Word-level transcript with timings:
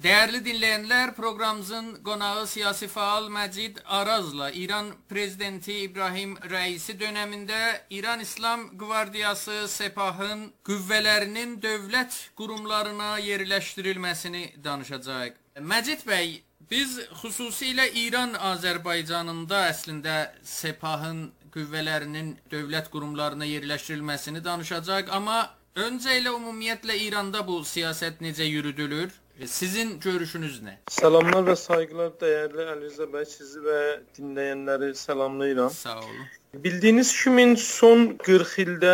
Dəyərli 0.00 0.38
dinləyənlər, 0.40 1.10
proqramımızın 1.12 1.88
qonağı 2.04 2.46
siyasi 2.48 2.86
faal 2.88 3.26
Məcid 3.28 3.82
Arazla 3.84 4.46
İran 4.50 4.86
prezidenti 5.08 5.74
İbrahim 5.84 6.32
Rəisi 6.52 6.94
dövründə 7.00 7.58
İran 7.90 8.20
İslam 8.20 8.64
Qvardiyası 8.78 9.68
Sepahın 9.68 10.46
qüvvələrinin 10.64 11.58
dövlət 11.60 12.16
qurumlarına 12.36 13.10
yerləşdirilməsini 13.26 14.64
danışacağıq. 14.64 15.36
Məcid 15.60 16.08
bəy, 16.08 16.40
biz 16.70 16.96
xüsusilə 17.20 17.90
İran 18.06 18.32
Azərbaycanında 18.54 19.66
əslində 19.68 20.18
Sepahın 20.42 21.26
qüvvələrinin 21.52 22.38
dövlət 22.48 22.88
qurumlarına 22.88 23.52
yerləşdirilməsini 23.52 24.40
danışacağıq, 24.44 25.12
amma 25.12 25.42
öncə 25.76 26.22
ilə 26.22 26.32
ümumiyyətlə 26.40 27.02
İranda 27.04 27.44
bu 27.46 27.60
siyasət 27.68 28.24
necə 28.24 28.48
yürüdülür? 28.48 29.12
E, 29.40 29.46
sizin 29.46 30.00
görüşünüz 30.00 30.58
nə? 30.60 30.74
Salamlar 30.92 31.46
və 31.46 31.54
sayğılar 31.56 32.10
dəyərli 32.20 32.64
Əlizə 32.74 33.06
bəy, 33.08 33.22
sizi 33.24 33.62
və 33.64 33.78
dinləyənləri 34.18 34.90
salamlayıram. 35.00 35.70
Sağ 35.72 35.94
olun. 36.02 36.26
Bildiyiniz 36.66 37.12
kimi 37.22 37.46
son 37.56 38.04
40 38.26 38.52
ildə 38.64 38.92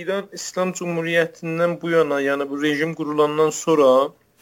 İran 0.00 0.28
İslam 0.32 0.74
Cümhuriyyətindən 0.76 1.78
bu 1.80 1.94
yana, 1.94 2.20
yəni 2.20 2.50
bu 2.50 2.60
rejim 2.62 2.92
qurulandan 3.00 3.50
sonra 3.50 3.88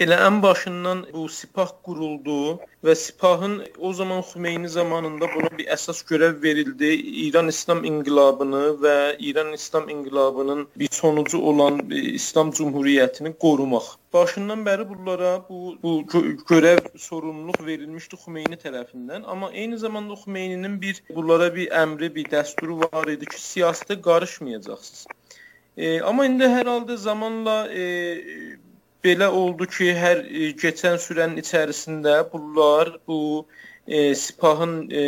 Elə 0.05 0.17
ən 0.21 0.43
başından 0.45 0.99
bu 1.09 1.23
Sipah 1.33 1.71
quruldu 1.87 2.59
və 2.85 2.95
Sipahın 3.03 3.55
o 3.79 3.93
zaman 3.97 4.19
Xümeyni 4.31 4.69
zamanında 4.69 5.29
buna 5.35 5.49
bir 5.59 5.71
əsas 5.73 6.03
görəv 6.11 6.43
verildi. 6.43 6.91
İran 7.23 7.49
İslam 7.49 7.81
inqilabını 7.91 8.61
və 8.83 9.17
İran 9.29 9.55
İslam 9.57 9.89
inqilabının 9.89 10.67
bir 10.77 10.91
sonucu 10.93 11.41
olan 11.41 11.81
İslam 11.91 12.51
Cümhuriyyətini 12.59 13.33
qorumaq. 13.45 13.89
Başından 14.13 14.67
bəri 14.69 14.85
bunlara 14.89 15.33
bu 15.49 15.79
bu 15.83 15.95
görəv 16.53 16.83
sorumluluq 17.07 17.65
verilmişdi 17.67 18.21
Xümeyni 18.27 18.61
tərəfindən, 18.67 19.25
amma 19.25 19.51
eyni 19.53 19.79
zamanda 19.79 20.21
Xümeyninin 20.27 20.77
bir 20.81 21.03
bunlara 21.09 21.49
bir 21.55 21.73
əmri, 21.73 22.15
bir 22.15 22.29
dəsturu 22.37 22.83
var 22.85 23.09
idi 23.17 23.33
ki, 23.33 23.41
siyasətə 23.49 24.01
qarışmayacaqsınız. 24.11 25.07
E, 25.77 26.01
amma 26.01 26.29
indi 26.29 26.45
hər 26.45 26.69
halda 26.69 26.97
zamanla 26.97 27.59
e, 27.73 27.83
belə 29.05 29.29
oldu 29.43 29.67
ki, 29.67 29.93
hər 29.95 30.25
e, 30.25 30.53
keçən 30.61 30.99
sürənin 31.03 31.43
içərisində 31.43 32.19
bunlar 32.33 32.95
bu 33.09 33.21
e, 33.87 34.15
Sipahın 34.15 34.79
e, 34.91 35.05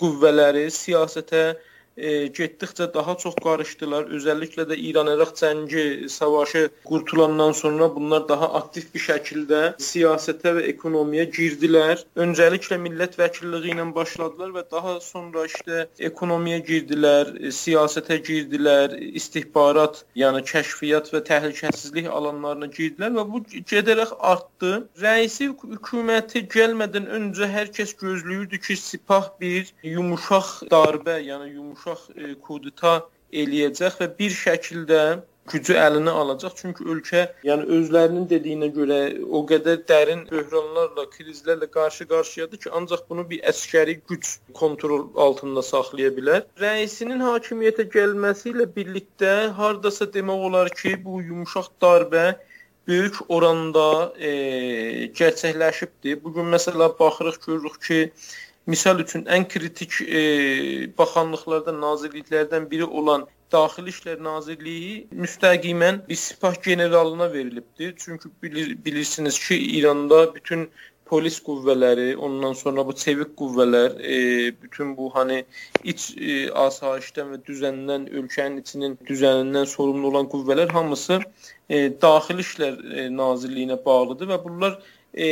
qüvvələri 0.00 0.68
siyasətə 0.74 1.44
e, 1.50 1.60
getdikcə 1.96 2.88
daha 2.94 3.14
çox 3.20 3.34
qarışdılar. 3.44 4.08
Özəlliklə 4.16 4.64
də 4.70 4.76
İran-İraq 4.76 5.34
cəngi 5.36 6.08
savaşı 6.08 6.68
qurtulandan 6.84 7.52
sonra 7.52 7.94
bunlar 7.94 8.28
daha 8.28 8.52
aktiv 8.54 8.88
bir 8.94 9.00
şəkildə 9.00 9.60
siyasətə 9.78 10.54
və 10.56 10.62
ekonomiyə 10.72 11.26
girdilər. 11.36 12.04
Öncəliklə 12.16 12.78
millət 12.80 13.18
vəkilliyi 13.20 13.74
ilə 13.74 13.88
başladılar 13.94 14.54
və 14.56 14.64
daha 14.70 15.00
sonra 15.00 15.44
işte 15.46 15.86
ekonomiyə 15.98 16.62
girdilər, 16.68 17.34
e, 17.40 17.52
siyasətə 17.52 18.18
girdilər, 18.24 18.96
istihbarat, 19.20 20.04
yəni 20.16 20.42
kəşfiyyat 20.48 21.12
və 21.12 21.22
təhlükəsizlik 21.28 22.08
alanlarına 22.08 22.70
girdilər 22.72 23.12
və 23.18 23.26
bu 23.32 23.42
gedərək 23.52 24.16
artdı. 24.18 24.72
Rəisi 25.02 25.50
hökuməti 25.50 26.46
gəlmədən 26.56 27.10
öncə 27.18 27.48
hər 27.52 27.72
kəs 27.74 27.96
gözləyirdi 28.00 28.60
ki, 28.62 28.76
Sipah 28.82 29.28
bir 29.40 29.68
yumuşaq 29.82 30.70
darbə, 30.72 31.18
yəni 31.22 31.52
yumuşaq 31.52 31.81
uşaq 31.82 32.08
e, 32.16 32.34
kudeta 32.46 33.02
eləyəcək 33.32 34.00
və 34.00 34.08
bir 34.18 34.34
şəkildə 34.36 35.02
gücü 35.50 35.74
əlinə 35.74 36.12
alacaq. 36.22 36.54
Çünki 36.60 36.84
ölkə, 36.86 37.24
yəni 37.46 37.66
özlərinin 37.76 38.28
dediyinə 38.30 38.68
görə 38.76 38.98
o 39.26 39.42
qədər 39.48 39.82
dərin 39.88 40.22
böhranlarla, 40.30 41.08
krizlərlə 41.16 41.66
qarşı-qarşıyadır 41.74 42.62
ki, 42.62 42.70
ancaq 42.78 43.02
bunu 43.10 43.24
bir 43.30 43.42
əskəri 43.50 43.98
güc 44.10 44.30
kontrol 44.54 45.08
altında 45.26 45.64
saxlaya 45.66 46.12
bilər. 46.14 46.46
Rəisinin 46.62 47.24
hakimiyyətə 47.26 47.88
gəlməsi 47.96 48.52
ilə 48.52 48.68
birlikdə 48.76 49.34
hardasa 49.58 50.06
demək 50.14 50.46
olar 50.50 50.70
ki, 50.78 50.96
bu 51.04 51.20
yumşaq 51.26 51.72
darbə 51.82 52.26
böyük 52.86 53.18
oranda 53.30 54.12
e, 54.18 54.30
gerçəkləşibdi. 55.18 56.16
Bu 56.22 56.34
gün 56.38 56.50
məsələ 56.54 56.90
baxırıq 56.98 57.38
görürük 57.46 57.82
ki, 57.82 58.00
Misal 58.66 59.00
üçün 59.02 59.24
ən 59.26 59.48
kritik 59.50 59.94
e, 60.06 60.20
baxanlıqlardan, 60.98 61.80
nazirliklərdən 61.82 62.68
biri 62.70 62.86
olan 62.86 63.24
Daxili 63.52 63.90
İşlər 63.90 64.22
Nazirliyi 64.22 64.92
müstəqimən 65.24 65.98
bir 66.08 66.20
sipah 66.20 66.62
generalına 66.62 67.32
verilibdir. 67.32 67.94
Çünki 67.96 68.28
bilir, 68.42 68.84
bilirsiniz 68.84 69.38
ki, 69.48 69.58
İranda 69.78 70.34
bütün 70.34 70.70
polis 71.12 71.40
qüvvələri, 71.48 72.16
ondan 72.16 72.52
sonra 72.52 72.86
bu 72.86 72.94
çevik 72.96 73.34
qüvvələr, 73.40 73.98
e, 74.12 74.16
bütün 74.62 74.96
bu 74.96 75.10
hani 75.14 75.42
iç 75.84 76.06
e, 76.16 76.48
asayişdən 76.66 77.34
və 77.34 77.42
düzəndən, 77.48 78.08
ölkənin 78.20 78.62
içinin 78.62 78.96
düzənindən 79.10 79.66
sorumlu 79.74 80.14
olan 80.14 80.30
qüvvələr 80.32 80.72
hamısı 80.72 81.20
e, 81.68 82.00
Daxili 82.02 82.46
İşlər 82.46 82.80
e, 82.94 83.10
Nazirliyinə 83.18 83.84
bağlıdır 83.84 84.32
və 84.36 84.44
bunlar 84.44 84.78
e, 85.14 85.26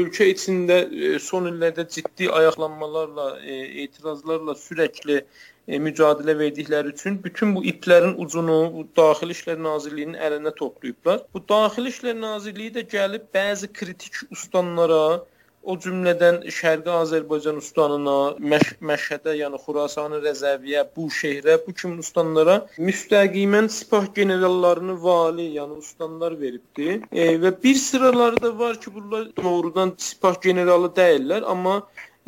ölkə 0.00 0.30
içində 0.32 0.78
e, 0.86 1.18
son 1.22 1.48
illərdə 1.50 1.86
ciddi 1.92 2.30
ayaqlanmalarla, 2.38 3.26
e, 3.42 3.58
etirazlarla 3.84 4.56
sürəkli 4.60 5.18
e, 5.20 5.78
mücadilə 5.82 6.36
verdikləri 6.38 6.94
üçün 6.94 7.20
bütün 7.24 7.54
bu 7.56 7.64
iplərin 7.72 8.16
ucunu 8.22 8.58
bu 8.74 8.86
Daxili 8.96 9.36
İşlər 9.36 9.62
Nazirliyinin 9.68 10.18
əlinə 10.28 10.54
toplayıblar. 10.56 11.24
Bu 11.34 11.42
Daxili 11.48 11.92
İşlər 11.92 12.20
Nazirliyi 12.20 12.76
də 12.78 12.86
gəlib 12.96 13.28
bəzi 13.36 13.72
kritik 13.72 14.22
ustanlara 14.30 15.24
O 15.66 15.74
cümlədən 15.82 16.36
Şərqi 16.54 16.92
Azərbaycan 16.94 17.56
ustanına, 17.58 18.16
Məş 18.52 18.68
Məşhədə, 18.90 19.32
yəni 19.34 19.58
Xurasanı 19.64 20.20
Rəzəviyə, 20.22 20.84
bu 20.94 21.08
şehrə, 21.16 21.56
bu 21.64 21.74
kimi 21.80 22.04
ustanlara 22.04 22.54
müstəqimən 22.78 23.66
sipah 23.76 24.06
generallarını 24.18 24.94
vali, 25.02 25.48
yəni 25.56 25.80
ustanlar 25.82 26.36
veribdi. 26.38 27.00
E, 27.10 27.26
və 27.42 27.50
bir 27.64 27.80
sıraları 27.82 28.38
da 28.44 28.52
var 28.58 28.78
ki, 28.80 28.94
bunlar 28.94 29.26
doğrudan 29.42 29.96
sipah 30.08 30.38
generalı 30.46 30.92
deyillər, 31.00 31.42
amma 31.56 31.80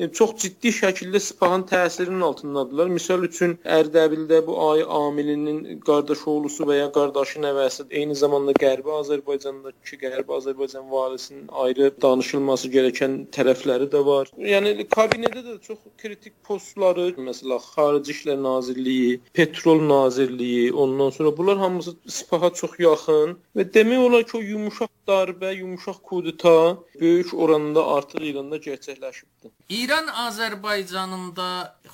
çox 0.07 0.35
ciddi 0.43 0.71
şəkildə 0.75 1.21
Sipahın 1.21 1.65
təsirinin 1.67 2.21
altındadılar. 2.23 2.91
Misal 2.93 3.25
üçün 3.27 3.57
Ərdəbildə 3.65 4.41
bu 4.47 4.55
Ay 4.71 4.85
Amilinin 4.87 5.81
qardaş 5.87 6.23
oğlusu 6.31 6.67
və 6.69 6.77
ya 6.79 6.89
qardaşı 6.95 7.43
nəvəsi, 7.43 7.89
eyni 7.91 8.15
zamanda 8.15 8.55
Qərbi 8.63 8.95
Azərbaycandakı 9.01 9.99
Qərbi 10.05 10.37
Azərbaycan 10.39 10.87
valisinin 10.91 11.49
ayrı 11.65 11.91
danışılması 12.03 12.71
gerəkən 12.77 13.19
tərəfləri 13.35 13.91
də 13.91 14.05
var. 14.07 14.31
Yəni 14.39 14.87
kabinetdə 14.95 15.43
də 15.49 15.57
çox 15.67 15.83
kritik 15.99 16.37
postları, 16.47 17.11
məsələn, 17.19 17.59
Xarici 17.75 18.15
İşlər 18.15 18.43
Nazirliyi, 18.43 19.21
Petrol 19.35 19.83
Nazirliyi, 19.89 20.73
ondan 20.73 21.11
sonra 21.11 21.37
bunlar 21.37 21.59
hamısı 21.59 21.97
Sipaha 22.07 22.53
çox 22.55 22.79
yaxın 22.79 23.37
və 23.57 23.67
demək 23.75 24.07
olar 24.07 24.25
ki, 24.29 24.37
o 24.39 24.41
yumşaq 24.41 24.91
darbə, 25.09 25.55
yumşaq 25.59 26.03
kudeta 26.03 26.79
böyük 27.01 27.35
oranda 27.35 27.87
artıq 27.87 28.23
İranda 28.31 28.57
gerçəkləşibdi. 28.57 29.51
İran 29.89 30.11
Azərbaycanında, 30.21 31.45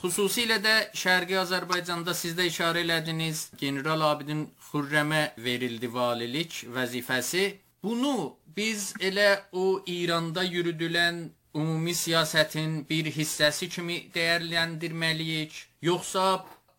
xüsusilə 0.00 0.56
də 0.58 0.72
Şərqi 0.98 1.36
Azərbaycanda 1.38 2.10
siz 2.18 2.32
də 2.34 2.48
işarə 2.48 2.80
elədiniz, 2.82 3.42
General 3.60 4.02
Abidin 4.08 4.40
Xürrəmə 4.70 5.20
verildi 5.44 5.92
valilik 5.94 6.56
vəzifəsi. 6.74 7.44
Bunu 7.86 8.32
biz 8.56 8.88
elə 8.98 9.28
o 9.52 9.78
İranda 9.86 10.42
yürüdülən 10.42 11.22
ümumi 11.54 11.94
siyasətin 11.94 12.74
bir 12.90 13.12
hissəsi 13.14 13.70
kimi 13.76 14.00
dəyərləndirməliyik, 14.18 15.54
yoxsa 15.92 16.26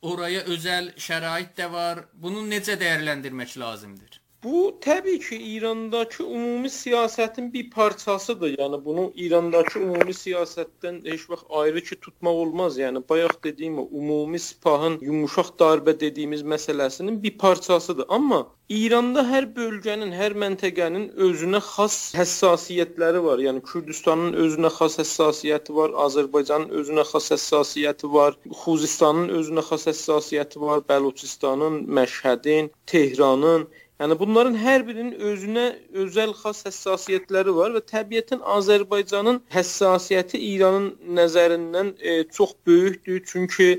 oraya 0.01 0.43
özəl 0.51 0.91
şərait 1.07 1.55
də 1.55 1.71
var? 1.71 2.03
Bunu 2.11 2.43
necə 2.51 2.75
dəyərləndirmək 2.83 3.55
lazımdır? 3.63 4.19
Bu 4.45 4.77
təbii 4.81 5.19
ki, 5.19 5.37
İrandakı 5.37 6.23
ümumi 6.23 6.69
siyasətin 6.69 7.53
bir 7.53 7.69
parçasıdır. 7.69 8.51
Yəni 8.57 8.77
bunu 8.85 9.05
İrandakı 9.15 9.79
ümumi 9.79 10.13
siyasətdən 10.13 10.99
heç 11.11 11.23
vaxt 11.29 11.45
ayrı 11.49 11.81
ki 11.87 11.95
tutmaq 11.95 12.41
olmaz. 12.43 12.77
Yəni 12.77 13.01
bayaq 13.09 13.33
dediyim 13.43 13.79
o 13.79 13.87
ümumi 14.01 14.39
sipahın 14.39 14.99
yumuşaq 15.01 15.49
darbə 15.61 15.99
dediyimiz 15.99 16.43
məsələsinin 16.53 17.23
bir 17.23 17.37
parçasıdır. 17.37 18.05
Amma 18.09 18.47
İranda 18.69 19.21
hər 19.29 19.45
bölgənin, 19.55 20.13
hər 20.19 20.33
məntəqənin 20.41 21.03
özünə 21.25 21.59
xas 21.65 21.97
həssasiyyətləri 22.17 23.23
var. 23.25 23.41
Yəni 23.47 23.61
Kürdistanın 23.71 24.37
özünə 24.45 24.71
xas 24.77 24.99
həssasiyyəti 25.01 25.75
var, 25.79 25.93
Azərbaycanın 26.05 26.73
özünə 26.79 27.05
xas 27.11 27.31
həssasiyyəti 27.33 28.09
var, 28.13 28.37
Xuzistanın 28.63 29.29
özünə 29.39 29.65
xas 29.69 29.85
həssasiyyəti 29.91 30.61
var, 30.61 30.81
Bəluçistanın, 30.89 31.81
Məşhədin, 31.97 32.71
Tehranın 32.93 33.67
Yəni 34.01 34.15
bunların 34.19 34.57
hər 34.59 34.81
birinin 34.87 35.13
özünə 35.23 35.61
özəl 36.03 36.33
xas 36.35 36.65
həssasiyyətləri 36.67 37.53
var 37.55 37.71
və 37.77 37.81
təbiətən 37.91 38.41
Azərbaycanın 38.55 39.37
həssasiyyəti 39.55 40.41
İranın 40.49 40.89
nəzərindən 41.19 41.93
e, 41.99 42.15
çox 42.37 42.51
böyükdür. 42.67 43.21
Çünki 43.31 43.69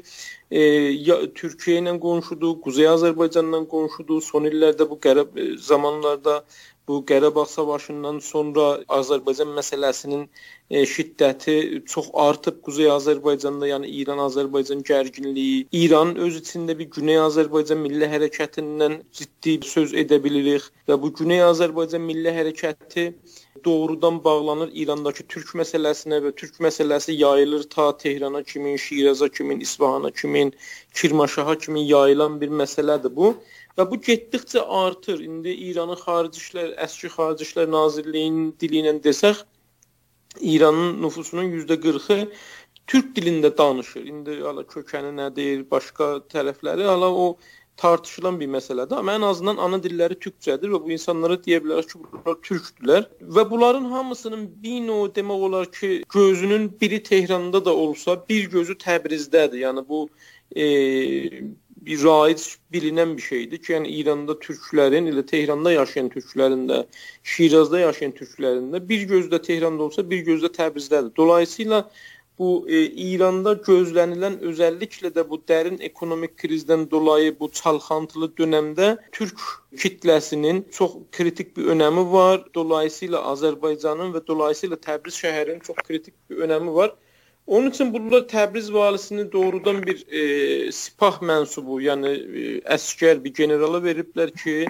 e, 0.51 0.63
ya, 1.09 1.19
Türkiyə 1.41 1.83
ilə 1.83 1.95
qonşudur, 2.01 2.57
Quzey 2.65 2.89
Azərbaycanla 2.95 3.61
qonşudur. 3.75 4.25
Son 4.25 4.49
illərdə 4.49 4.89
bu 4.89 4.97
qərb 5.05 5.37
e, 5.37 5.51
zamanlarda 5.69 6.39
bu 6.89 7.05
Qarabağ 7.07 7.45
savaşından 7.47 8.19
sonra 8.19 8.67
Azərbaycan 8.99 9.51
məsələsinin 9.59 10.29
e, 10.71 10.83
şiddəti 10.93 11.57
çox 11.93 12.11
artıb 12.15 12.61
Quzey 12.67 12.91
Azərbaycanda, 12.91 13.67
yəni 13.73 13.91
İran-Azərbaycan 14.03 14.85
gərginliyi, 14.91 15.67
İran 15.73 16.15
öz 16.27 16.39
içində 16.43 16.79
bir 16.79 16.91
Güney 16.99 17.19
Azərbaycan 17.25 17.83
milli 17.83 18.07
hərəkətindən 18.15 19.01
ciddi 19.19 19.59
söz 19.73 19.95
edə 20.05 20.21
bilirik 20.23 20.71
və 20.89 21.01
bu 21.03 21.13
Güney 21.21 21.43
Azərbaycan 21.49 22.07
milli 22.07 22.35
hərəkəti 22.39 23.11
doğrudan 23.65 24.25
bağlanır 24.25 24.71
İrandakı 24.73 25.27
türk 25.27 25.55
məsələsinə 25.59 26.21
və 26.23 26.33
türk 26.39 26.61
məsələsi 26.63 27.17
yayılır 27.19 27.63
ta 27.71 27.97
Tehrana 27.97 28.43
kimi, 28.43 28.79
Şiraza 28.79 29.29
kimi, 29.29 29.55
İsfahana 29.63 30.11
kimi, 30.11 30.51
Kirmanşaha 30.95 31.59
kimi 31.59 31.89
yayılan 31.89 32.41
bir 32.41 32.49
məsələdir 32.49 33.17
bu. 33.17 33.35
Və 33.77 33.85
bu 33.91 33.99
getdikcə 34.01 34.63
artır. 34.83 35.21
İndi 35.21 35.53
İranın 35.69 36.01
xarici 36.01 36.41
işlər, 36.41 36.73
əski 36.87 37.11
xarici 37.13 37.45
işlər 37.49 37.69
nazirliyinin 37.73 38.55
dili 38.61 38.81
ilə 38.83 38.95
desək, 39.05 39.43
İranın 40.41 41.03
nüfusunun 41.03 41.53
%40-ı 41.59 42.31
türk 42.87 43.13
dilində 43.17 43.51
danışır. 43.59 44.07
İndi 44.13 44.41
hala 44.41 44.65
kökəni 44.69 45.13
nədir, 45.21 45.65
başqa 45.71 46.09
tərəfləri, 46.33 46.87
hala 46.89 47.11
o 47.13 47.29
tartışılan 47.77 48.41
bir 48.41 48.49
məsələdir. 48.49 48.97
Amma 48.97 49.17
ən 49.19 49.25
azından 49.29 49.61
ana 49.61 49.79
dilləri 49.83 50.17
türkcədir 50.21 50.73
və 50.73 50.81
bu 50.85 50.93
insanlara 50.97 51.37
deyə 51.45 51.61
bilərik 51.65 51.91
ki, 51.93 52.01
bunlar 52.13 52.39
türkdülər 52.49 53.09
və 53.37 53.45
bunların 53.51 53.91
hamısının 53.93 54.47
bir 54.63 54.81
növ 54.87 55.11
demək 55.19 55.47
olar 55.49 55.71
ki, 55.73 55.91
gözünün 56.15 56.71
biri 56.81 57.03
Tehranda 57.03 57.65
da 57.65 57.75
olsa, 57.75 58.17
bir 58.29 58.49
gözü 58.51 58.79
Təbrizdədir. 58.87 59.61
Yəni 59.67 59.85
bu 59.89 60.09
e, 60.57 60.65
bir 61.87 62.03
raic 62.05 62.43
bilinən 62.73 63.17
bir 63.17 63.23
şeydir 63.23 63.63
ki, 63.63 63.73
yəni 63.73 63.95
İranda 64.01 64.35
türklərin, 64.43 65.07
elə 65.13 65.27
Tehranda 65.27 65.73
yaşayan 65.73 66.09
türklərin 66.11 66.67
də, 66.71 66.83
Şirazda 67.23 67.81
yaşayan 67.81 68.13
türklərin 68.19 68.69
də 68.75 68.83
bir 68.89 69.09
gözdə 69.09 69.43
Tehranda 69.43 69.83
olsa, 69.89 70.11
bir 70.11 70.25
gözdə 70.27 70.53
Təbrizdədir. 70.59 71.13
Dolayısıyla 71.17 71.85
bu 72.39 72.67
e, 72.69 72.83
İranda 72.85 73.55
gözlənilən 73.67 74.41
özəlliklə 74.51 75.13
də 75.15 75.25
bu 75.29 75.39
dərin 75.49 75.79
ekonomik 75.89 76.37
krizdən 76.43 76.91
dolayı 76.91 77.33
bu 77.41 77.49
çalxantılı 77.61 78.29
dövrdə 78.39 78.91
türk 79.13 79.41
kitləsinin 79.77 80.65
çox 80.71 80.99
kritik 81.13 81.57
bir 81.57 81.73
önəmi 81.77 82.13
var. 82.13 82.45
Dolayısıyla 82.55 83.23
Azərbaycanın 83.33 84.13
və 84.17 84.27
dolayısıyla 84.27 84.77
Təbriz 84.77 85.21
şəhərinin 85.25 85.63
çox 85.65 85.77
kritik 85.89 86.15
bir 86.31 86.45
önəmi 86.49 86.75
var. 86.75 86.95
Onun 87.47 87.71
üçün 87.71 87.95
bunlar 87.95 88.21
Təbriz 88.29 88.73
valisini 88.73 89.33
doğrudan 89.33 89.83
bir 89.87 90.03
e, 90.09 90.73
sipah 90.73 91.21
mənsubu, 91.23 91.79
yəni 91.85 92.11
e, 92.11 92.45
əskər 92.77 93.23
bir 93.25 93.35
generala 93.35 93.79
veriblər 93.85 94.33
ki, 94.35 94.67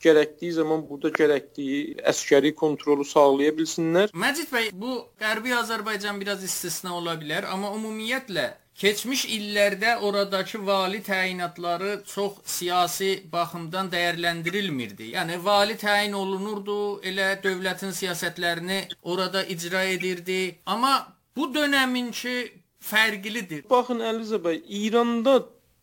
gərəkdiyi 0.00 0.52
zaman 0.60 0.84
burada 0.88 1.10
gərəkdiyi 1.16 1.98
əskəri 2.12 2.54
kontrolu 2.54 3.04
sağlaya 3.04 3.52
bilsinlər. 3.58 4.14
Məcid 4.14 4.48
bəy, 4.54 4.70
bu 4.72 5.00
Qərbi 5.20 5.56
Azərbaycan 5.58 6.22
biraz 6.22 6.46
istisna 6.46 6.94
ola 6.96 7.18
bilər, 7.20 7.50
amma 7.50 7.74
ümumiyyətlə 7.76 8.48
Keçmiş 8.80 9.26
illərdə 9.28 9.98
oradakı 10.08 10.58
vali 10.66 11.02
təyinatları 11.04 11.98
çox 12.08 12.38
siyasi 12.48 13.10
baxımdan 13.32 13.90
dəyərləndirilmirdi. 13.92 15.10
Yəni 15.18 15.36
vali 15.44 15.76
təyin 15.76 16.16
olunurdu, 16.16 16.76
elə 17.04 17.34
dövlətin 17.44 17.92
siyasətlərini 17.92 18.78
orada 19.02 19.42
icra 19.44 19.82
edirdi. 19.84 20.38
Amma 20.64 20.94
bu 21.36 21.54
dövrünki 21.54 22.36
fərqlidir. 22.80 23.64
Baxın 23.70 24.00
Əliza 24.00 24.38
bəy, 24.44 24.62
İranda 24.66 25.34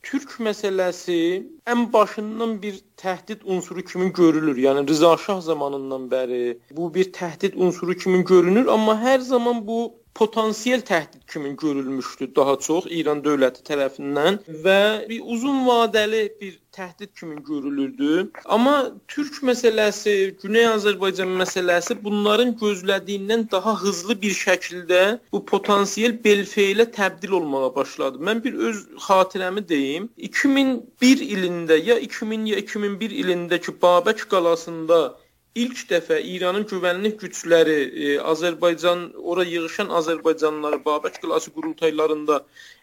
Türk 0.04 0.38
məsələsi 0.40 1.20
ən 1.68 1.88
başından 1.94 2.62
bir 2.62 2.80
təhdid 2.98 3.42
unsuru 3.46 3.84
kimi 3.86 4.14
görülür. 4.14 4.58
Yəni 4.58 4.88
Rıza 4.90 5.18
Şah 5.18 5.42
zamanından 5.42 6.08
bəri 6.14 6.58
bu 6.72 6.94
bir 6.94 7.12
təhdid 7.14 7.54
unsuru 7.56 7.98
kimi 7.98 8.24
görünür, 8.24 8.68
amma 8.68 8.96
hər 9.02 9.20
zaman 9.20 9.68
bu 9.68 9.94
potansiyel 10.18 10.82
təhdid 10.82 11.24
kimi 11.32 11.56
görülmüşdü 11.64 12.36
daha 12.36 12.56
çox 12.68 12.86
İran 13.00 13.20
dövləti 13.26 13.62
tərəfindən 13.70 14.40
və 14.66 14.80
bir 15.10 15.28
uzun 15.34 15.60
vadəli 15.68 16.24
bir 16.42 16.56
təhdid 16.78 17.12
kimi 17.20 17.44
görülürdü. 17.44 18.32
Amma 18.46 18.92
türk 19.08 19.38
məsələsi, 19.50 20.14
Güney 20.42 20.66
Azərbaycan 20.70 21.32
məsələsi 21.42 21.98
bunların 22.04 22.56
gözlədiyindən 22.62 23.46
daha 23.52 23.76
hızlı 23.82 24.18
bir 24.22 24.34
şəkildə 24.40 25.04
bu 25.34 25.44
potansiyel 25.52 26.18
belfeylə 26.26 26.88
təbdil 26.98 27.38
olmağa 27.40 27.76
başladı. 27.76 28.22
Mən 28.30 28.44
bir 28.44 28.58
öz 28.70 28.84
xatirəmi 29.08 29.68
deyim. 29.70 30.10
2001 30.18 31.24
ilində 31.38 31.78
ya 31.92 32.00
2000 32.10 32.46
ya 32.54 32.58
2001 32.66 33.18
ilindəki 33.24 33.78
Babək 33.82 34.28
qalasında 34.34 35.02
ilk 35.64 35.84
dəfə 35.90 36.18
İranın 36.34 36.66
güvənlik 36.70 37.20
gücləri 37.22 37.78
e, 37.88 38.16
Azərbaycan 38.34 39.04
ora 39.34 39.46
yığışan 39.48 39.94
Azərbaycanlıları 40.00 40.80
Babək 40.86 41.20
qlası 41.24 41.54
qurultaylarında 41.56 42.42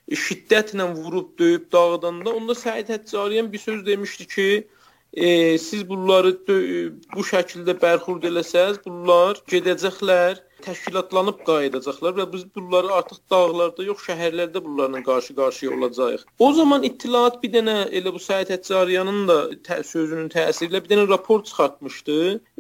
e, 0.08 0.14
şiddətlə 0.26 0.88
vurub 0.96 1.34
döyüb 1.38 1.68
dağıdanda 1.72 2.34
onda 2.38 2.56
Səid 2.62 2.90
Həccariyan 2.94 3.52
bir 3.52 3.62
söz 3.66 3.86
demişdi 3.86 4.26
ki, 4.34 4.48
e, 5.12 5.58
siz 5.58 5.88
bunları 5.88 6.34
bu 7.14 7.26
şəkildə 7.30 7.76
bərxurd 7.84 8.26
eləsəz, 8.30 8.80
bunlar 8.86 9.38
gedəcəklər 9.52 10.42
təşkilatlanıb 10.66 11.42
qayıdacaqlar 11.48 12.16
və 12.20 12.26
biz 12.32 12.46
bunları 12.56 12.92
artıq 12.98 13.20
dağlarda 13.30 13.86
yox, 13.90 14.06
şəhərlərdə 14.08 14.64
bunlarla 14.64 15.02
qarşı-qarşıya 15.08 15.74
olacağıq. 15.76 16.24
O 16.38 16.52
zaman 16.52 16.86
İttilaat 16.88 17.42
bir 17.42 17.52
dənə 17.56 17.76
elə 18.00 18.14
bu 18.14 18.22
Səid 18.28 18.52
Həccariyanın 18.54 19.28
da 19.30 19.38
tə 19.68 19.82
sözünün 19.92 20.32
təsiri 20.34 20.72
ilə 20.72 20.82
bir 20.84 20.94
dənə 20.94 21.08
rapor 21.10 21.44
çıxartmışdı 21.48 22.18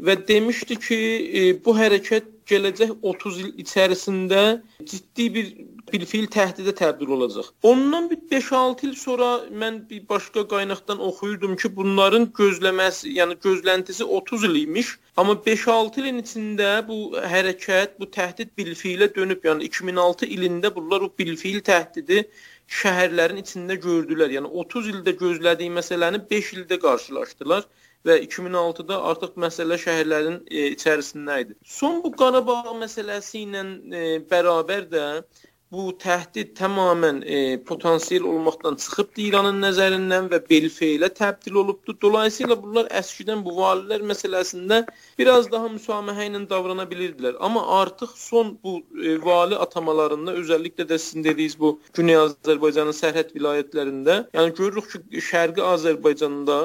və 0.08 0.16
demişdi 0.28 0.80
ki, 0.86 1.00
e, 1.40 1.42
bu 1.64 1.76
hərəkət 1.80 2.32
gələcək 2.50 2.96
30 3.02 3.38
il 3.42 3.52
içərisində 3.64 4.42
ciddi 4.84 5.28
bir 5.36 5.52
bilfil 5.92 6.26
təhdidə 6.32 6.74
təbdil 6.76 7.12
olacaq. 7.16 7.50
Ondan 7.62 8.08
bir 8.10 8.20
5-6 8.32 8.86
il 8.88 8.94
sonra 8.98 9.28
mən 9.62 9.80
bir 9.90 10.04
başqa 10.08 10.46
qaynaqdan 10.52 11.00
oxuyurdum 11.08 11.56
ki, 11.60 11.70
bunların 11.76 12.26
gözləməsi, 12.38 13.12
yəni 13.18 13.38
gözləntisi 13.44 14.04
30 14.04 14.46
il 14.48 14.60
imiş, 14.64 14.94
amma 15.16 15.36
5-6 15.46 16.00
ilin 16.02 16.22
içində 16.24 16.70
bu 16.88 16.98
hərəkət, 17.34 17.93
bu 18.00 18.08
təhdid 18.16 18.50
bilfilə 18.58 19.08
dönüb, 19.14 19.44
yəni 19.48 19.68
2006 19.68 20.28
ilində 20.36 20.70
bunlar 20.74 21.06
o 21.06 21.10
bilfil 21.18 21.60
təhdidi 21.68 22.24
şəhərlərin 22.80 23.40
içində 23.42 23.78
gördülər. 23.86 24.34
Yəni 24.38 24.50
30 24.64 24.90
ildə 24.92 25.16
gözlədiyi 25.22 25.72
məsələni 25.78 26.22
5 26.30 26.52
ildə 26.58 26.78
qarşılaşdılar 26.84 27.66
və 28.08 28.18
2006-da 28.26 29.00
artıq 29.10 29.38
məsələ 29.46 29.80
şəhərlərin 29.86 30.38
e, 30.50 30.68
içərisində 30.76 31.40
idi. 31.44 31.56
Son 31.64 32.02
bu 32.04 32.12
Qarabağ 32.20 32.76
məsələsi 32.82 33.44
ilə 33.46 33.64
e, 33.64 34.04
bərabər 34.30 34.88
də 34.92 35.04
bu 35.74 35.84
təhdid 35.98 36.52
tamamilə 36.58 37.24
e, 37.24 37.38
potansiyel 37.68 38.24
olmaqdan 38.30 38.76
çıxıbdı 38.82 39.22
İranın 39.28 39.58
nəzərindən 39.64 40.28
və 40.32 40.38
belfeylə 40.50 41.10
təbdil 41.18 41.58
olubdu. 41.62 41.96
Dolayısıyla 42.02 42.56
bunlar 42.62 42.90
əskidən 43.00 43.42
bu 43.46 43.54
valilər 43.58 44.04
məsələsində 44.10 44.82
biraz 45.18 45.50
daha 45.52 45.70
müsaməhə 45.72 46.28
ilə 46.30 46.42
davrana 46.50 46.86
bilirdilər. 46.90 47.34
Amma 47.40 47.64
artıq 47.80 48.14
son 48.16 48.54
bu 48.64 48.76
e, 49.02 49.16
vali 49.24 49.58
atamalarında 49.66 50.36
özəlliklə 50.42 50.86
də 50.92 50.98
sizin 50.98 51.26
dediyiniz 51.26 51.58
bu 51.60 51.72
Güney 51.98 52.20
Azərbaycanın 52.22 52.96
sərhəd 53.00 53.34
vilayətlərində, 53.36 54.18
yəni 54.36 54.54
görürük 54.58 54.90
ki, 54.92 55.24
Şərqi 55.30 55.64
Azərbaycanda, 55.74 56.58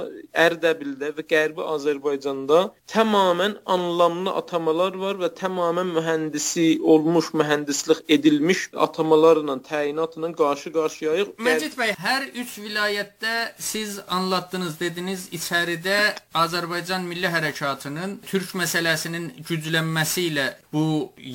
Ərdəbildə 0.46 1.14
və 1.18 1.28
Qərbi 1.34 1.66
Azərbaycanda 1.76 2.62
tamamilə 2.94 3.60
anlamlı 3.66 4.36
atamalar 4.44 4.98
var 5.04 5.22
və 5.24 5.34
tamamilə 5.42 5.88
mühəndisi 5.96 6.68
olmuş, 6.94 7.34
mühəndislik 7.42 8.04
edilmiş 8.10 8.70
atamalar 8.74 8.99
atamalarla, 9.00 9.56
təyinatla 9.64 10.30
qarşı-qarşıyayıq. 10.42 11.30
Məcid 11.40 11.76
bəy, 11.80 11.94
hər 11.96 12.26
üç 12.42 12.58
vilayətdə 12.60 13.36
siz 13.58 14.00
anlatdınız, 14.12 14.76
dediniz, 14.80 15.28
içəridə 15.32 15.98
Azərbaycan 16.36 17.08
Milli 17.08 17.32
Hərəkatının 17.32 18.20
türk 18.28 18.52
məsələsinin 18.60 19.32
güclənməsi 19.48 20.26
ilə 20.32 20.48
bu 20.74 20.84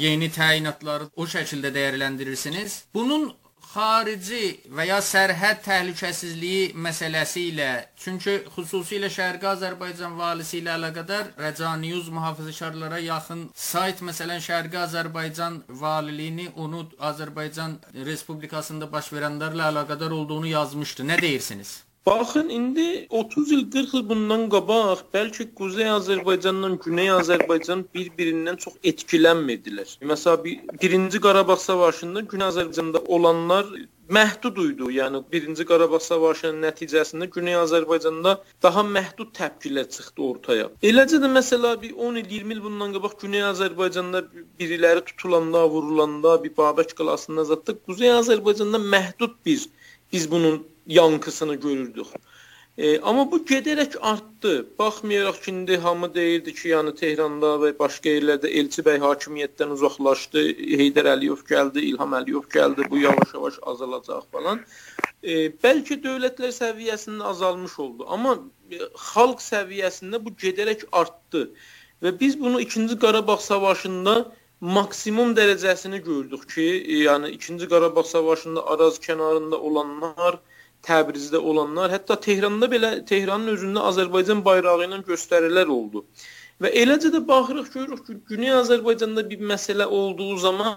yeni 0.04 0.28
təyinatları 0.28 1.08
o 1.16 1.24
şəkildə 1.24 1.72
dəyərləndirirsiniz. 1.78 2.82
Bunun 2.94 3.32
xarici 3.74 4.42
və 4.70 4.86
ya 4.86 5.00
sərhəd 5.02 5.62
təhlükəsizliyi 5.64 6.74
məsələsi 6.78 7.46
ilə, 7.50 7.70
çünki 7.98 8.36
xüsusilə 8.54 9.10
Şərqi 9.10 9.48
Azərbaycan 9.50 10.14
valisi 10.18 10.60
ilə 10.60 10.76
əlaqədar 10.78 11.32
Rəca 11.42 11.72
News 11.82 12.10
mühafizəkarlara 12.14 13.00
yaxın 13.02 13.48
sayt 13.66 14.04
məsələn 14.06 14.44
Şərqi 14.44 14.78
Azərbaycan 14.84 15.62
valiliyini 15.82 16.52
onu 16.54 16.84
Azərbaycan 17.10 17.80
Respublikasında 18.10 18.90
baş 18.92 19.10
verənlərlə 19.16 19.72
əlaqədar 19.72 20.14
olduğunu 20.20 20.54
yazmışdı. 20.54 21.08
Nə 21.10 21.18
deyirsiniz? 21.26 21.80
Baxın, 22.06 22.48
indi 22.48 23.06
30 23.10 23.52
il, 23.52 23.70
40 23.70 23.94
il 23.94 24.02
bundan 24.08 24.42
qabaq 24.52 25.06
bəlkə 25.14 25.44
Quzey 25.56 25.86
Azərbaycanla 25.88 26.68
Güney 26.84 27.08
Azərbaycan 27.14 27.86
bir-birindən 27.96 28.58
çox 28.64 28.74
etkilənmirdilər. 28.90 29.94
Məsələn, 30.10 30.42
bir, 30.44 30.58
birinci 30.82 31.20
Qarabağ 31.26 31.56
savaşında 31.56 32.20
Güney 32.32 32.46
Azərbaycanda 32.50 33.00
olanlar 33.16 33.70
məhdud 34.18 34.60
idi. 34.64 34.88
Yəni 34.98 35.22
birinci 35.32 35.64
Qarabağ 35.70 36.02
savaşının 36.08 36.60
nəticəsində 36.66 37.30
Güney 37.38 37.56
Azərbaycanda 37.62 38.36
daha 38.66 38.84
məhdud 38.98 39.32
təpkilər 39.40 39.88
çıxdı 39.96 40.26
ortaya. 40.28 40.68
Eləcə 40.90 41.22
də 41.24 41.32
məsələ 41.38 41.72
bir 41.86 41.96
10 42.10 42.20
il, 42.20 42.28
20 42.34 42.54
il 42.58 42.62
bundan 42.66 42.92
qabaq 42.98 43.16
Güney 43.24 43.46
Azərbaycanda 43.48 44.26
biriləri 44.60 45.06
tutulanda, 45.08 45.64
vurulanda, 45.72 46.36
bir 46.44 46.52
Babək 46.60 46.92
qalasında 47.00 47.48
zətdə 47.54 47.78
Quzey 47.88 48.12
Azərbaycanda 48.18 48.84
məhdud 48.92 49.40
bir 49.48 49.66
biz 50.12 50.30
bunun 50.30 50.60
yankısını 50.86 51.54
görürdük. 51.54 52.06
E, 52.74 52.98
amma 53.00 53.24
bu 53.30 53.38
gedərək 53.46 53.92
artdı. 54.02 54.52
Baxmayaraq 54.78 55.36
ki, 55.42 55.50
indi 55.50 55.76
hamı 55.78 56.08
deyirdi 56.14 56.54
ki, 56.54 56.68
yəni 56.72 56.94
Tehranda 56.98 57.52
və 57.62 57.70
başqa 57.78 58.14
yerlərdə 58.16 58.50
Elçi 58.60 58.82
bəy 58.86 58.98
hakimiyyətdən 59.02 59.74
uzaqlaşdı, 59.76 60.42
Heydər 60.80 61.06
Əliyev 61.12 61.44
gəldi, 61.50 61.84
İlham 61.92 62.16
Əliyev 62.18 62.48
gəldi, 62.50 62.88
bu 62.90 62.98
yavaş-yavaş 63.04 63.60
azalacaq 63.72 64.24
falan. 64.34 64.64
E, 65.22 65.52
bəlkə 65.66 66.00
dövlətlər 66.02 66.50
səviyyəsində 66.56 67.30
azalmış 67.30 67.76
oldu, 67.84 68.08
amma 68.16 68.32
e, 68.70 68.80
xalq 69.10 69.44
səviyyəsində 69.44 70.18
bu 70.24 70.34
gedərək 70.42 70.82
artdı. 71.02 71.44
Və 72.02 72.10
biz 72.20 72.34
bunu 72.40 72.58
2-ci 72.64 72.98
Qarabağ 73.04 73.36
savaşında 73.44 74.16
maksimum 74.60 75.36
dərəcəsini 75.38 76.02
gördük 76.02 76.48
ki, 76.56 76.66
e, 76.66 76.98
yəni 77.06 77.30
2-ci 77.38 77.70
Qarabağ 77.70 78.02
savaşında 78.02 78.66
Araz 78.74 78.98
kənarında 79.06 79.62
olanlar 79.70 80.40
Təbrizdə 80.84 81.40
olanlar, 81.50 81.90
hətta 81.94 82.16
Tehranda 82.26 82.68
belə 82.70 82.90
Tehranın 83.08 83.54
özündə 83.56 83.84
Azərbaycan 83.90 84.42
bayrağı 84.44 84.86
ilə 84.86 85.00
göstərilər 85.08 85.72
oldu. 85.72 86.04
Və 86.62 86.70
eləcə 86.82 87.10
də 87.14 87.20
baxırıq 87.28 87.72
görürük 87.74 88.06
ki, 88.06 88.16
Güney 88.28 88.52
Azərbaycanda 88.60 89.24
bir 89.30 89.40
məsələ 89.52 89.86
olduğu 89.86 90.36
zaman 90.44 90.76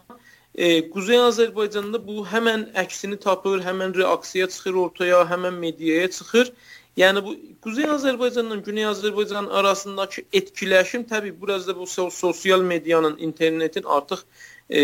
e, 0.56 0.90
Quzey 0.90 1.20
Azərbaycanda 1.22 2.02
bu 2.08 2.26
həmən 2.32 2.66
əksini 2.84 3.20
tapır, 3.22 3.62
həmən 3.68 3.94
reaksiya 4.00 4.48
çıxır 4.54 4.82
ortaya, 4.88 5.22
həmən 5.32 5.60
mediaya 5.62 6.10
çıxır. 6.18 6.52
Yəni 6.98 7.22
bu 7.26 7.36
Quzey 7.62 7.86
Azərbaycanla 7.94 8.58
Güney 8.66 8.88
Azərbaycan 8.90 9.52
arasındakı 9.60 10.24
etkiləşim 10.40 11.06
təbii 11.12 11.36
biraz 11.42 11.68
da 11.68 11.78
bu 11.78 11.86
sosial 11.88 12.62
medianın, 12.74 13.18
internetin 13.18 13.84
artıq 13.84 14.24
e, 14.70 14.82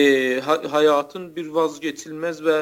həyatın 0.75 1.31
bir 1.35 1.49
vazgeçilməz 1.57 2.43
və 2.45 2.57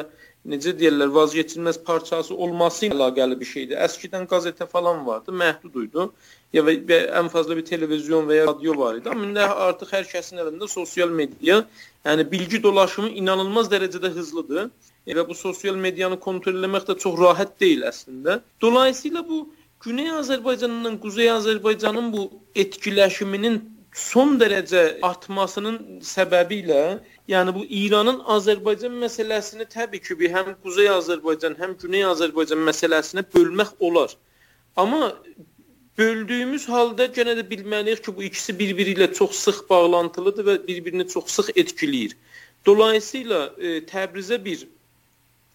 necə 0.48 0.72
deyirlər, 0.78 1.10
vazgeçilməz 1.14 1.78
parçası 1.86 2.34
olması 2.34 2.86
ilə 2.88 2.96
əlaqəli 2.96 3.38
bir 3.40 3.48
şeydir. 3.50 3.78
Əskidən 3.86 4.26
qəzetə 4.30 4.66
falan 4.70 5.04
vardı, 5.06 5.34
məhdud 5.42 5.78
idi. 5.84 6.06
Ya 6.52 6.64
və, 6.66 6.76
və 6.88 6.98
ən 7.20 7.30
fazla 7.32 7.56
bir 7.56 7.66
televizyon 7.68 8.26
və 8.28 8.40
ya 8.40 8.46
radio 8.50 8.76
var 8.78 8.98
idi. 8.98 9.08
Amma 9.12 9.28
indi 9.28 9.46
artıq 9.66 9.94
hər 9.96 10.08
kəsin 10.10 10.42
əlində 10.42 10.68
sosial 10.68 11.14
media, 11.22 11.62
yəni 12.04 12.26
bilgi 12.32 12.62
dolaşımı 12.62 13.14
inanılmaz 13.22 13.70
dərəcədə 13.72 14.12
hızlıdır. 14.18 14.70
E, 15.06 15.14
və 15.16 15.24
bu 15.28 15.34
sosial 15.34 15.78
medianı 15.86 16.18
kontrol 16.20 16.58
etmək 16.58 16.86
də 16.90 16.98
çox 17.04 17.18
rahat 17.20 17.58
deyil 17.60 17.86
əslində. 17.88 18.40
Dolayısıyla 18.62 19.28
bu 19.28 19.46
Güney 19.82 20.12
Azərbaycanla 20.14 20.92
Quzey 21.02 21.30
Azərbaycanın 21.32 22.12
bu 22.12 22.28
etkiləşiminin 22.54 23.56
son 23.92 24.38
dərəcə 24.40 24.82
artmasının 25.04 26.00
səbəbi 26.06 26.62
ilə 26.64 26.84
Yəni 27.30 27.54
bu 27.54 27.62
İranın 27.70 28.18
Azərbaycan 28.34 28.94
məsələsini 28.98 29.64
təbii 29.70 30.02
ki, 30.02 30.16
bir 30.20 30.32
həm 30.34 30.48
Quzey 30.64 30.88
Azərbaycan, 30.90 31.54
həm 31.60 31.76
Güney 31.82 32.02
Azərbaycan 32.08 32.58
məsələsinə 32.66 33.22
bölmək 33.34 33.70
olar. 33.88 34.16
Amma 34.76 35.12
böldüyümüz 35.98 36.66
halda 36.68 37.06
yenə 37.18 37.36
də 37.38 37.44
bilməliyik 37.52 38.02
ki, 38.04 38.14
bu 38.16 38.26
ikisi 38.26 38.56
bir-biri 38.58 38.96
ilə 38.96 39.08
çox 39.14 39.38
sıx 39.44 39.62
bağlantılıdır 39.70 40.48
və 40.48 40.56
bir-birini 40.66 41.06
çox 41.14 41.30
sıx 41.36 41.54
etkiləyir. 41.62 42.16
Dolayısıyla 42.66 43.40
e, 43.58 43.78
Təbrizə 43.92 44.44
bir 44.44 44.66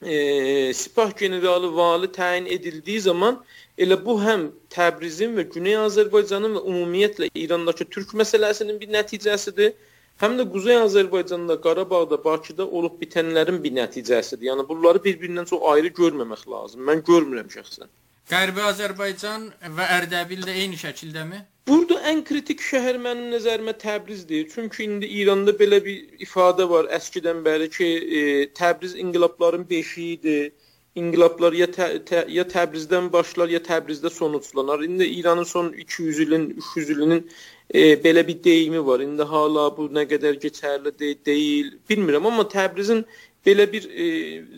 e, 0.02 0.74
sipah 0.74 1.18
generalı 1.18 1.76
vali 1.76 2.08
təyin 2.08 2.46
edildiyi 2.46 3.00
zaman 3.02 3.44
elə 3.78 3.98
bu 4.06 4.18
həm 4.22 4.48
Təbrizin 4.70 5.36
və 5.38 5.48
Güney 5.54 5.78
Azərbaycanın 5.82 6.58
və 6.58 6.64
ümumiyyətlə 6.72 7.30
İrandakı 7.34 7.86
türk 7.86 8.14
məsələsinin 8.22 8.80
bir 8.82 8.92
nəticəsidir 8.98 9.74
həm 10.22 10.38
də 10.40 10.48
Quzey 10.54 10.78
Azərbaycanda, 10.82 11.60
Qarabağda, 11.62 12.24
Bakıda 12.24 12.66
olub 12.68 13.02
bitənlərin 13.02 13.62
bir 13.64 13.74
nəticəsidir. 13.78 14.50
Yəni 14.50 14.68
bunları 14.70 15.02
bir-birindən 15.04 15.50
çox 15.50 15.66
ayrı 15.74 15.94
görməmək 16.02 16.48
lazım. 16.54 16.86
Mən 16.90 17.04
görmürəm 17.10 17.52
şəxsən. 17.54 17.90
Qərbi 18.32 18.66
Azərbaycan 18.72 19.52
və 19.78 19.92
Ərdəbil 20.00 20.44
də 20.48 20.58
eyni 20.64 20.80
şəkildəmi? 20.82 21.44
Burada 21.68 21.98
ən 22.08 22.22
kritik 22.24 22.62
şəhər 22.64 22.96
mənim 23.04 23.26
nəzərimə 23.34 23.74
Təbrizdir. 23.82 24.46
Çünki 24.54 24.86
indi 24.86 25.08
İranda 25.20 25.52
belə 25.62 25.82
bir 25.84 26.22
ifadə 26.24 26.64
var 26.70 26.88
əskidən 26.98 27.42
bəri 27.44 27.68
ki, 27.74 27.90
e, 28.20 28.22
Təbriz 28.60 28.96
inqilabların 28.96 29.66
beşiyidir. 29.70 30.54
İnqilablar 31.02 31.58
ya 31.60 31.68
tə, 31.68 31.90
tə, 32.08 32.24
ya 32.32 32.48
Təbrizdən 32.54 33.12
başlar, 33.14 33.52
ya 33.52 33.60
Təbrizdə 33.68 34.10
sonuclanar. 34.20 34.86
İndi 34.88 35.10
İranın 35.20 35.44
son 35.44 35.74
200 35.74 36.20
ilin, 36.20 36.50
300 36.58 36.90
ilinin 36.90 37.30
e, 37.70 37.82
belə 38.06 38.28
bir 38.28 38.44
deyimi 38.44 38.86
var. 38.88 39.04
İndi 39.04 39.28
hala 39.34 39.68
bu 39.78 39.92
nə 40.00 40.08
qədər 40.14 40.40
keçərli 40.46 40.96
de 41.00 41.14
deyil, 41.26 41.74
bilmirəm, 41.90 42.32
amma 42.32 42.48
Təbrizin 42.48 43.04
belə 43.46 43.68
bir 43.72 43.92
e, 43.92 44.08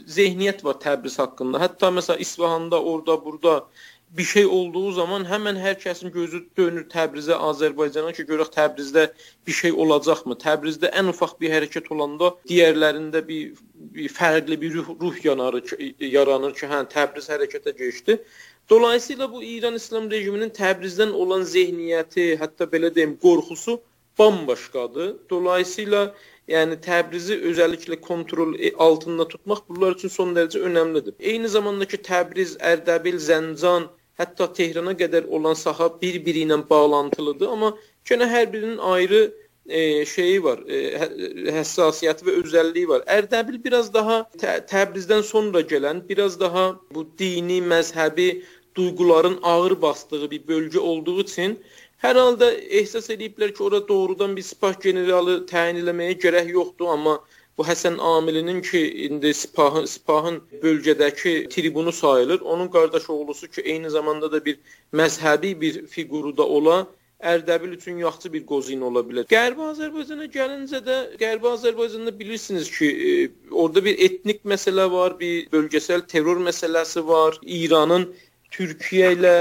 zehniyyət 0.05 0.61
var 0.65 0.77
Təbriz 0.85 1.17
haqqında. 1.21 1.57
Hətta 1.65 1.89
məsələn 1.97 2.21
İsfahanda, 2.21 2.83
orada, 2.83 3.17
burada 3.25 3.63
bir 4.17 4.23
şey 4.23 4.45
olduğu 4.45 4.91
zaman 4.91 5.25
həmən 5.29 5.57
hər 5.61 5.75
kəsin 5.81 6.11
gözü 6.13 6.41
dönür 6.57 6.85
Təbrizə, 6.89 7.35
Azərbaycana 7.49 8.11
ki, 8.17 8.25
görək 8.29 8.51
Təbrizdə 8.55 9.07
bir 9.47 9.55
şey 9.61 9.75
olacaqmı? 9.83 10.37
Təbrizdə 10.43 10.89
ən 11.01 11.11
ufaq 11.13 11.35
bir 11.41 11.53
hərəkət 11.53 11.91
olanda 11.93 12.31
digərlərində 12.49 13.21
bir, 13.27 13.59
bir 13.97 14.09
fərqli 14.13 14.57
bir 14.61 14.79
ruh, 14.79 14.89
ruh 15.01 15.19
yanarı 15.25 15.61
yaranır 15.99 16.55
ki, 16.57 16.69
hə 16.71 16.81
Təbriz 16.93 17.29
hərəkətə 17.29 17.75
keçdi. 17.77 18.17
Dolayısıyla 18.69 19.31
bu 19.31 19.43
İran 19.43 19.75
İslam 19.75 20.09
rejiminin 20.11 20.49
Təbrizdən 20.57 21.13
olan 21.13 21.45
zehniyyəti, 21.53 22.33
hətta 22.41 22.69
belə 22.73 22.93
deyim, 22.95 23.15
qorxusu 23.21 23.79
bambaşqadır. 24.19 25.15
Dolayısıyla 25.29 26.01
yəni 26.49 26.79
Təbrizi 26.81 27.37
özəlliklə 27.51 27.99
kontrol 28.01 28.55
e, 28.59 28.73
altında 28.73 29.27
tutmaq 29.27 29.61
bunlar 29.69 29.95
üçün 29.95 30.09
son 30.09 30.33
dərəcə 30.35 30.61
önəmlidir. 30.65 31.13
Eyni 31.19 31.47
zamanda 31.47 31.85
ki, 31.85 32.01
Təbriz, 32.09 32.57
Ərdəbil, 32.71 33.21
Zəncan, 33.21 33.87
hətta 34.19 34.49
Tehrana 34.53 34.95
qədər 34.99 35.27
olan 35.27 35.55
saha 35.55 35.89
bir-biri 36.01 36.45
ilə 36.47 36.59
bağlantılıdır, 36.69 37.53
amma 37.55 37.73
yenə 38.09 38.27
hər 38.29 38.51
birinin 38.53 38.77
ayrı 38.93 39.21
e, 39.69 40.05
şeyi 40.05 40.43
var, 40.43 40.61
e, 40.67 40.79
hə, 40.99 41.07
həssasiyyəti 41.57 42.25
və 42.27 42.37
özəlliyi 42.43 42.89
var. 42.89 43.03
Ərdəbil 43.17 43.59
biraz 43.63 43.93
daha 43.93 44.23
Tə 44.41 44.59
Təbrizdən 44.69 45.23
sonra 45.23 45.61
gələn, 45.61 46.01
biraz 46.09 46.39
daha 46.39 46.71
bu 46.95 47.05
dini, 47.19 47.61
məzhəbi 47.61 48.29
duyğuların 48.75 49.39
ağır 49.43 49.81
basdığı 49.81 50.31
bir 50.31 50.41
bölgə 50.49 50.79
olduğu 50.79 51.19
üçün 51.23 51.57
hər 52.03 52.15
halda 52.15 52.51
ehsas 52.81 53.09
ediblər 53.09 53.53
ki, 53.53 53.63
ora 53.63 53.87
doğrudan 53.87 54.35
bir 54.35 54.45
sipah 54.47 54.75
generalı 54.81 55.43
təyin 55.49 55.81
eləməyə 55.83 56.17
gərək 56.23 56.53
yoxdur, 56.55 56.93
amma 56.95 57.19
bu 57.59 57.65
Həsən 57.67 57.97
Amilinin 57.99 58.61
ki, 58.61 58.81
indi 59.07 59.33
Sipahın 59.33 59.85
Sipahın 59.85 60.37
bölgədəki 60.63 61.49
tribunu 61.49 61.91
sayılır. 61.91 62.39
Onun 62.41 62.67
qardaş 62.67 63.09
oğlusu 63.09 63.47
ki, 63.47 63.61
eyni 63.61 63.89
zamanda 63.89 64.31
da 64.31 64.45
bir 64.45 64.59
məzhəbi 64.93 65.61
bir 65.61 65.85
fiquru 65.87 66.37
da 66.37 66.47
ola, 66.47 66.87
Ərdəbil 67.19 67.73
üçün 67.75 67.97
yaxşı 67.99 68.29
bir 68.33 68.45
qozin 68.47 68.81
ola 68.87 69.01
bilər. 69.03 69.25
Qərbi 69.27 69.65
Azərbaycana 69.73 70.29
gəlincə 70.31 70.79
də 70.85 70.99
Qərbi 71.19 71.49
Azərbaycanda 71.51 72.13
bilirsiniz 72.19 72.69
ki, 72.71 72.87
e, 72.87 73.09
orada 73.51 73.83
bir 73.85 73.99
etnik 74.05 74.39
məsələ 74.47 74.85
var, 74.91 75.17
bir 75.19 75.49
bölgəsəl 75.51 76.05
terror 76.07 76.39
məsələsi 76.45 77.03
var. 77.07 77.35
İranın 77.43 78.07
Türkiyə 78.55 79.11
ilə 79.17 79.35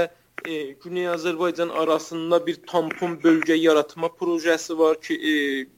e, 0.45 0.71
Güney 0.83 1.07
Azərbaycan 1.07 1.69
arasında 1.69 2.39
bir 2.47 2.55
tampon 2.67 3.17
bölgə 3.23 3.53
yaratma 3.53 4.09
projesi 4.13 4.77
var 4.77 5.01
ki, 5.01 5.15
e, 5.15 5.33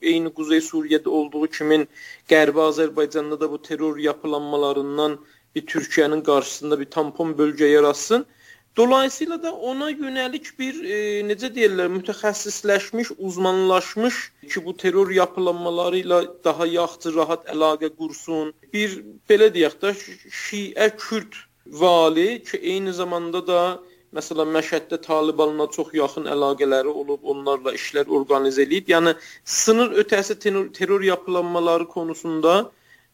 eyni 0.08 0.30
Quzey 0.34 0.60
Suriyədə 0.60 1.08
olduğu 1.08 1.46
kimi 1.46 1.86
Qərbi 2.30 2.62
Azərbaycanda 2.68 3.40
da 3.40 3.50
bu 3.50 3.62
terror 3.62 3.96
yapılanmalarından 3.96 5.18
bir 5.54 5.66
Türkiyənin 5.66 6.22
qarşısında 6.22 6.80
bir 6.80 6.90
tampon 6.90 7.34
bölgə 7.38 7.68
yaratsın. 7.70 8.26
Dolayısıyla 8.76 9.42
da 9.42 9.52
ona 9.52 9.90
yönəlik 9.90 10.46
bir 10.58 10.78
e, 10.84 11.20
necə 11.28 11.50
deyirlər, 11.54 11.90
mütəxəssisləşmiş, 11.92 13.12
uzmanlaşmış 13.18 14.32
ki, 14.48 14.64
bu 14.64 14.76
terror 14.76 15.10
yapılanmaları 15.10 16.00
ilə 16.00 16.20
daha 16.44 16.66
yaxşı, 16.66 17.14
rahat 17.14 17.48
əlaqə 17.52 17.92
qursun. 17.96 18.54
Bir 18.72 19.02
belə 19.28 19.50
deyək 19.52 19.76
də 19.82 19.92
Şiə 20.42 20.88
Kürd 20.96 21.36
vali 21.66 22.42
ki, 22.42 22.56
eyni 22.58 22.92
zamanda 22.92 23.46
da 23.46 23.60
məsələn 24.16 24.52
Məşhəddə 24.56 24.98
Talibanla 25.06 25.68
çox 25.76 25.92
yaxın 25.96 26.28
əlaqələri 26.34 26.92
olub, 27.02 27.20
onlarla 27.34 27.74
işlər 27.78 28.10
orqanizə 28.18 28.66
edib. 28.66 28.90
Yəni 28.92 29.14
sınır 29.44 29.96
ötəsi 30.04 30.38
terror, 30.38 30.68
terror 30.78 31.02
yapılanmaları 31.06 31.88
konusunda 31.94 32.56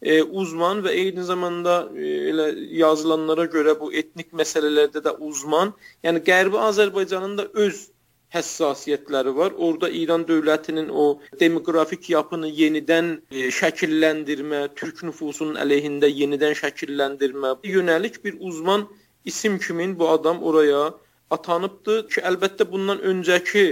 e, 0.01 0.21
uzman 0.23 0.83
və 0.85 0.95
eyni 1.03 1.23
zamanda 1.23 1.77
e, 1.95 2.09
elə 2.31 2.49
yazılanlara 2.81 3.47
görə 3.55 3.77
bu 3.79 3.93
etnik 3.93 4.33
məsələlərdə 4.41 5.03
də 5.07 5.15
uzman. 5.29 5.73
Yəni 6.03 6.23
Qərbi 6.27 6.59
Azərbaycanın 6.69 7.37
da 7.39 7.47
öz 7.65 7.87
həssasiyyətləri 8.33 9.35
var. 9.35 9.55
Orada 9.57 9.89
İran 9.89 10.23
dövlətinin 10.27 10.89
o 10.89 11.05
demoqrafik 11.39 12.09
yapını 12.13 12.49
yenidən 12.61 13.15
e, 13.31 13.49
şəkilləndirmə, 13.59 14.67
türk 14.75 15.03
nüfusunun 15.07 15.57
əleyhində 15.63 16.11
yenidən 16.11 16.57
şəkilləndirmə 16.59 17.55
yönəlik 17.65 18.23
bir 18.25 18.37
uzman 18.39 18.87
isim 19.25 19.59
kimin 19.59 19.99
bu 19.99 20.09
adam 20.09 20.43
oraya 20.43 20.93
atanıbdır 21.29 22.07
ki, 22.09 22.21
əlbəttə 22.29 22.65
bundan 22.71 23.01
öncəki 23.05 23.65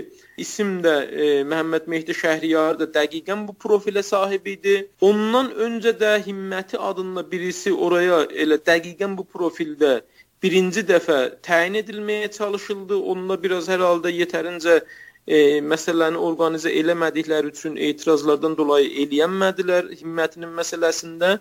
isim 0.44 0.78
də 0.86 0.94
e, 1.10 1.30
Məhəmməd 1.52 1.88
Mehdi 1.94 2.14
Şəhriyar 2.18 2.78
da 2.82 2.88
dəqiqən 3.00 3.48
bu 3.48 3.56
profilə 3.64 4.04
sahib 4.06 4.46
idi. 4.54 4.76
Ondan 5.02 5.50
öncə 5.68 5.96
də 6.04 6.14
Himməti 6.28 6.78
adında 6.90 7.26
birisi 7.32 7.74
oraya 7.74 8.22
elə 8.46 8.60
dəqiqən 8.70 9.18
bu 9.18 9.26
profildə 9.34 10.00
birinci 10.44 10.86
dəfə 10.92 11.20
təyin 11.50 11.80
edilməyə 11.82 12.32
çalışıldı. 12.38 12.98
Onunla 12.98 13.42
biraz 13.44 13.70
hər 13.74 13.82
halda 13.90 14.14
yetərincə 14.14 14.80
e, 15.28 15.38
məsələni 15.74 16.22
orqanizə 16.30 16.74
eləmədikləri 16.82 17.54
üçün 17.54 17.80
etirazlardan 17.90 18.58
dolayı 18.60 18.94
eləyənmədilər 19.06 19.96
Himmətinin 20.02 20.54
məsələsində. 20.62 21.38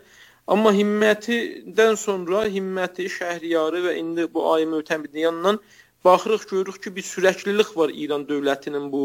Amma 0.46 0.70
Himmətidən 0.74 1.96
sonra 1.98 2.44
Himməti, 2.56 3.08
Şəhriyarı 3.10 3.80
və 3.88 3.94
indi 3.98 4.26
bu 4.34 4.44
ayı 4.52 4.68
mötəmidin 4.70 5.24
yanından 5.24 5.58
baxırıq 6.04 6.44
görürük 6.50 6.82
ki, 6.82 6.96
bir 6.96 7.02
sürəklilik 7.02 7.72
var 7.76 7.90
İran 7.94 8.28
dövlətinin 8.28 8.92
bu 8.92 9.02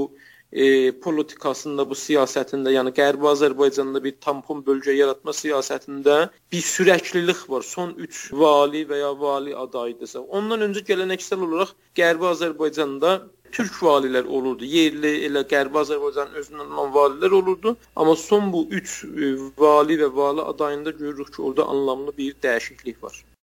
e, 0.52 0.92
politikasında, 1.06 1.88
bu 1.90 1.98
siyasətində, 1.98 2.76
yəni 2.76 2.94
Qərbi 3.00 3.30
Azərbaycanda 3.32 4.04
bir 4.04 4.20
tampon 4.22 4.62
bölgə 4.68 4.94
yaratma 4.94 5.34
siyasətində 5.34 6.18
bir 6.54 6.64
sürəklilik 6.70 7.42
var. 7.50 7.66
Son 7.66 7.96
3 7.98 8.22
vali 8.44 8.86
və 8.86 9.02
ya 9.02 9.12
vali 9.26 9.56
adayıdırsa. 9.66 10.22
Ondan 10.22 10.68
öncə 10.70 10.86
gələneksel 10.92 11.42
olaraq 11.48 11.74
Qərbi 11.98 12.30
Azərbaycanda 12.36 13.16
türk 13.58 13.80
valilər 13.88 14.30
olurdu. 14.38 14.68
Yerli 14.76 15.12
elə 15.28 15.44
Qərbi 15.54 15.82
Azərbaycan 15.84 16.38
özündən 16.42 16.72
olan 16.76 16.94
valilər 16.96 17.36
olurdu. 17.42 17.76
Amma 17.96 18.16
son 18.16 18.52
bu 18.54 18.66
3 18.82 18.96
e, 19.04 19.34
vali 19.66 20.00
və 20.04 20.10
vali 20.16 20.48
adayında 20.54 20.96
görürük 21.02 21.34
ki, 21.36 21.42
orada 21.42 21.66
anlamlı 21.76 22.18
bir 22.18 22.36
dəyişiklik 22.48 23.04
var. 23.04 23.24